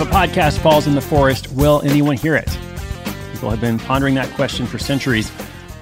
[0.00, 2.48] If a podcast falls in the forest, will anyone hear it?
[3.34, 5.30] People have been pondering that question for centuries.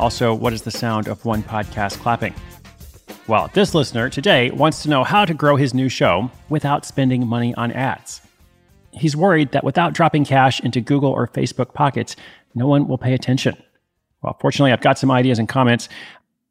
[0.01, 2.35] Also, what is the sound of one podcast clapping?
[3.29, 7.29] Well, this listener today wants to know how to grow his new show without spending
[7.29, 8.21] money on ads.
[8.91, 12.17] He's worried that without dropping cash into Google or Facebook pockets,
[12.57, 13.57] no one will pay attention.
[14.23, 15.89] Well, fortunately, I've got some ideas and comments.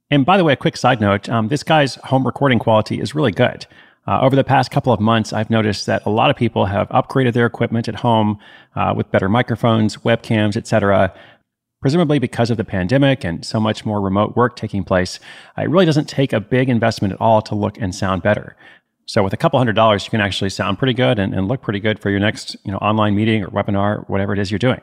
[0.10, 3.14] And by the way, a quick side note um, this guy's home recording quality is
[3.14, 3.68] really good.
[4.08, 6.88] Uh, over the past couple of months, I've noticed that a lot of people have
[6.90, 8.40] upgraded their equipment at home
[8.76, 11.14] uh, with better microphones, webcams, etc
[11.82, 15.20] presumably because of the pandemic and so much more remote work taking place,
[15.58, 18.56] it really doesn't take a big investment at all to look and sound better.
[19.06, 21.62] So with a couple hundred dollars, you can actually sound pretty good and, and look
[21.62, 24.60] pretty good for your next you know, online meeting or webinar, whatever it is you're
[24.60, 24.82] doing.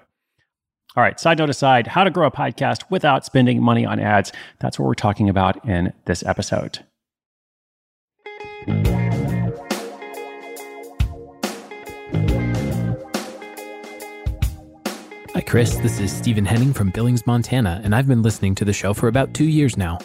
[0.97, 4.33] All right, side note aside, how to grow a podcast without spending money on ads.
[4.61, 6.84] That's what we're talking about in this episode.
[15.35, 15.75] Hi, Chris.
[15.79, 19.09] This is Stephen Henning from Billings, Montana, and I've been listening to the show for
[19.09, 19.99] about two years now.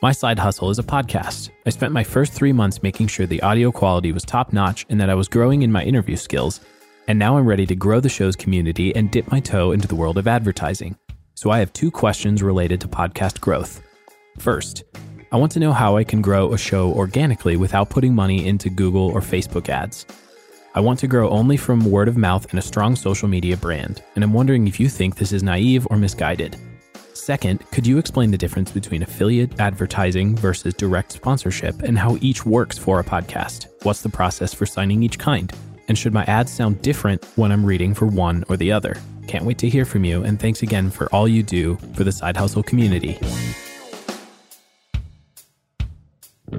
[0.00, 1.50] My side hustle is a podcast.
[1.66, 5.00] I spent my first three months making sure the audio quality was top notch and
[5.00, 6.60] that I was growing in my interview skills.
[7.08, 9.96] And now I'm ready to grow the show's community and dip my toe into the
[9.96, 10.96] world of advertising.
[11.34, 13.82] So I have two questions related to podcast growth.
[14.38, 14.84] First,
[15.32, 18.70] I want to know how I can grow a show organically without putting money into
[18.70, 20.06] Google or Facebook ads.
[20.76, 24.02] I want to grow only from word of mouth and a strong social media brand,
[24.14, 26.58] and I'm wondering if you think this is naive or misguided.
[27.14, 32.44] Second, could you explain the difference between affiliate advertising versus direct sponsorship and how each
[32.44, 33.68] works for a podcast?
[33.84, 35.50] What's the process for signing each kind?
[35.88, 38.98] And should my ads sound different when I'm reading for one or the other?
[39.28, 42.12] Can't wait to hear from you, and thanks again for all you do for the
[42.12, 43.18] Side Hustle community.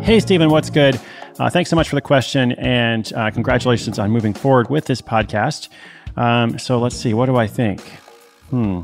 [0.01, 0.99] Hey, Stephen, what's good?
[1.39, 5.03] Uh, thanks so much for the question, and uh, congratulations on moving forward with this
[5.03, 5.69] podcast.
[6.15, 7.81] Um, so let's see, what do I think?
[8.49, 8.81] Hmm.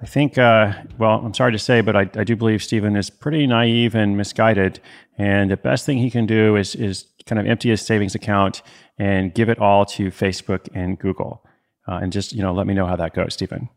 [0.00, 3.08] I think, uh, well, I'm sorry to say, but I, I, do believe Stephen is
[3.08, 4.80] pretty naive and misguided.
[5.16, 8.62] And the best thing he can do is, is kind of empty his savings account
[8.98, 11.44] and give it all to Facebook and Google.
[11.86, 13.68] Uh, and just, you know, let me know how that goes, Stephen.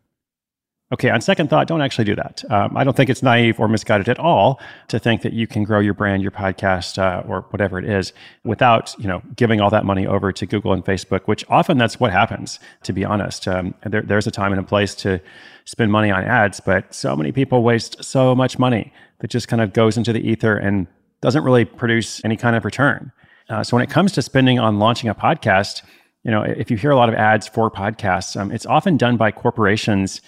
[0.92, 2.44] Okay, on second thought, don't actually do that.
[2.48, 5.64] Um, I don't think it's naive or misguided at all to think that you can
[5.64, 8.12] grow your brand, your podcast, uh, or whatever it is,
[8.44, 11.22] without you know giving all that money over to Google and Facebook.
[11.24, 12.60] Which often that's what happens.
[12.84, 15.20] To be honest, um, there, there's a time and a place to
[15.64, 19.60] spend money on ads, but so many people waste so much money that just kind
[19.60, 20.86] of goes into the ether and
[21.20, 23.10] doesn't really produce any kind of return.
[23.48, 25.82] Uh, so when it comes to spending on launching a podcast,
[26.22, 29.16] you know, if you hear a lot of ads for podcasts, um, it's often done
[29.16, 30.20] by corporations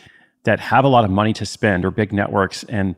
[0.45, 2.97] that have a lot of money to spend or big networks and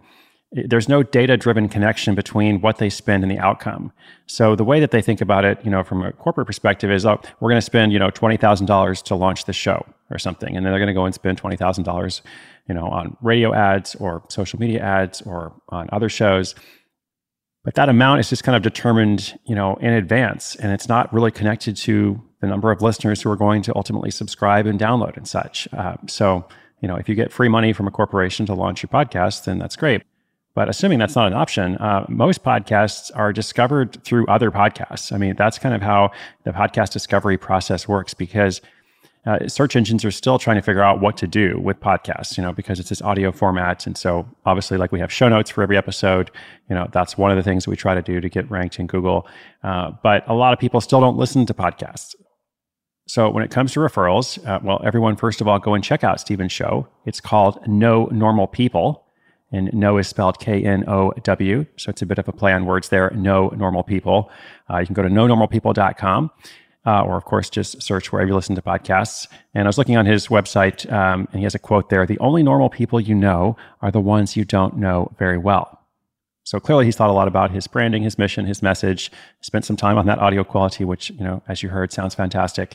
[0.53, 3.93] there's no data driven connection between what they spend and the outcome.
[4.27, 7.07] So the way that they think about it, you know, from a corporate perspective is,
[7.07, 10.57] oh, we're going to spend, you know, $20,000 to launch the show or something.
[10.57, 12.21] And then they're going to go and spend $20,000,
[12.69, 16.57] you know, on radio ads or social media ads or on other shows.
[17.63, 20.57] But that amount is just kind of determined, you know, in advance.
[20.57, 24.11] And it's not really connected to the number of listeners who are going to ultimately
[24.11, 25.69] subscribe and download and such.
[25.73, 26.45] Uh, so
[26.81, 29.59] you know, if you get free money from a corporation to launch your podcast, then
[29.59, 30.03] that's great.
[30.55, 35.13] But assuming that's not an option, uh, most podcasts are discovered through other podcasts.
[35.13, 36.11] I mean, that's kind of how
[36.45, 38.61] the podcast discovery process works because
[39.27, 42.43] uh, search engines are still trying to figure out what to do with podcasts, you
[42.43, 43.87] know, because it's this audio format.
[43.87, 46.31] And so obviously, like we have show notes for every episode,
[46.69, 48.87] you know, that's one of the things we try to do to get ranked in
[48.87, 49.29] Google.
[49.63, 52.15] Uh, but a lot of people still don't listen to podcasts.
[53.11, 56.05] So when it comes to referrals, uh, well, everyone, first of all, go and check
[56.05, 56.87] out Stephen's show.
[57.07, 59.05] It's called Know Normal People.
[59.51, 61.67] And no is spelled K N O W.
[61.77, 63.11] So it's a bit of a play on words there.
[63.11, 64.31] Know Normal People.
[64.71, 66.31] Uh, you can go to no knownormalpeople.com.
[66.87, 69.27] Uh, or, of course, just search wherever you listen to podcasts.
[69.55, 72.19] And I was looking on his website, um, and he has a quote there The
[72.21, 75.80] only normal people you know are the ones you don't know very well.
[76.51, 79.77] So clearly, he's thought a lot about his branding, his mission, his message, spent some
[79.77, 82.75] time on that audio quality, which, you know, as you heard, sounds fantastic.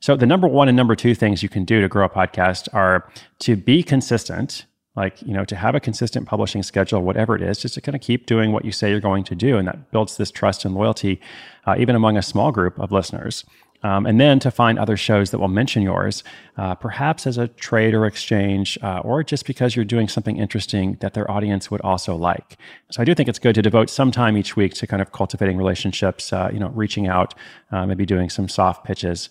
[0.00, 2.72] So the number one and number two things you can do to grow a podcast
[2.72, 4.64] are to be consistent.
[4.96, 7.94] like you know to have a consistent publishing schedule whatever it is just to kind
[7.94, 10.64] of keep doing what you say you're going to do and that builds this trust
[10.64, 11.20] and loyalty
[11.66, 13.44] uh, even among a small group of listeners
[13.82, 16.22] um, and then to find other shows that will mention yours,
[16.56, 20.96] uh, perhaps as a trade or exchange, uh, or just because you're doing something interesting
[21.00, 22.58] that their audience would also like.
[22.90, 25.12] So I do think it's good to devote some time each week to kind of
[25.12, 27.34] cultivating relationships, uh, you know, reaching out,
[27.72, 29.28] uh, maybe doing some soft pitches.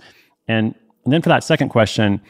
[0.48, 0.74] And,
[1.06, 2.22] and then for that second question,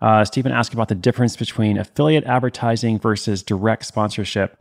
[0.00, 4.58] uh, Stephen asked about the difference between affiliate advertising versus direct sponsorship.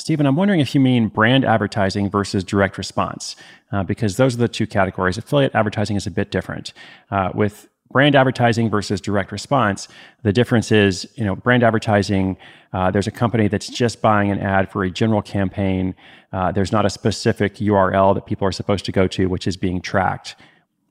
[0.00, 3.36] Stephen, I'm wondering if you mean brand advertising versus direct response,
[3.70, 5.18] uh, because those are the two categories.
[5.18, 6.72] Affiliate advertising is a bit different.
[7.10, 9.88] Uh, with brand advertising versus direct response,
[10.22, 12.38] the difference is, you know, brand advertising,
[12.72, 15.94] uh, there's a company that's just buying an ad for a general campaign.
[16.32, 19.58] Uh, there's not a specific URL that people are supposed to go to, which is
[19.58, 20.34] being tracked.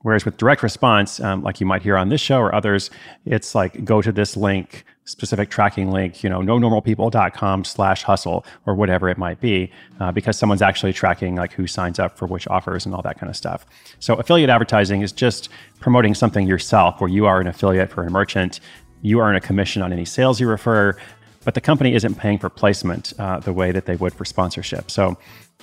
[0.02, 2.90] Whereas with direct response, um, like you might hear on this show or others,
[3.26, 8.74] it's like go to this link, specific tracking link, you know, knownormalpeople.com slash hustle or
[8.74, 12.48] whatever it might be, uh, because someone's actually tracking like who signs up for which
[12.48, 13.66] offers and all that kind of stuff.
[13.98, 15.50] So affiliate advertising is just
[15.80, 18.60] promoting something yourself where you are an affiliate for a merchant.
[19.02, 20.96] You earn a commission on any sales you refer,
[21.44, 24.90] but the company isn't paying for placement uh, the way that they would for sponsorship.
[24.90, 25.16] So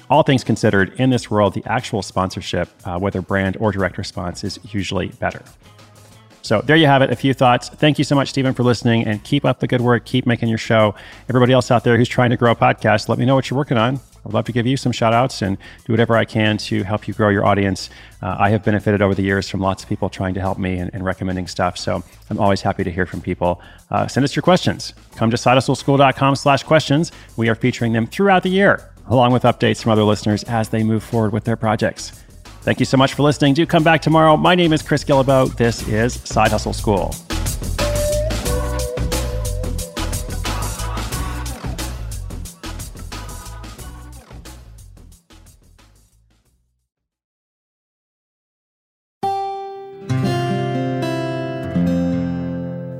[0.10, 4.44] all things considered, in this world, the actual sponsorship, uh, whether brand or direct response,
[4.44, 5.44] is usually better.
[6.42, 7.68] So there you have it, a few thoughts.
[7.68, 10.06] Thank you so much, Stephen, for listening and keep up the good work.
[10.06, 10.96] Keep making your show.
[11.28, 13.58] Everybody else out there who's trying to grow a podcast, let me know what you're
[13.58, 14.00] working on.
[14.28, 17.08] I'd love to give you some shout outs and do whatever I can to help
[17.08, 17.90] you grow your audience.
[18.22, 20.78] Uh, I have benefited over the years from lots of people trying to help me
[20.78, 21.78] and, and recommending stuff.
[21.78, 23.62] So I'm always happy to hear from people.
[23.90, 24.94] Uh, send us your questions.
[25.16, 27.12] Come to sidehustleschool.com slash questions.
[27.38, 30.84] We are featuring them throughout the year along with updates from other listeners as they
[30.84, 32.12] move forward with their projects.
[32.62, 33.54] Thank you so much for listening.
[33.54, 34.36] Do come back tomorrow.
[34.36, 35.56] My name is Chris Guillebeau.
[35.56, 37.16] This is Side Hustle School.